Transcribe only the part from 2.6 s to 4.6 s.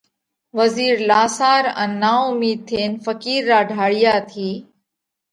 ٿينَ ڦقِير را ڍاۯِيا ٿِي